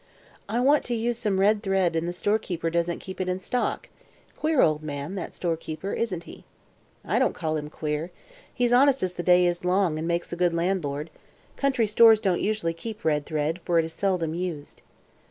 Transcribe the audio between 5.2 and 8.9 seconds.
storekeeper, isn't he?" "I don't call him queer. He's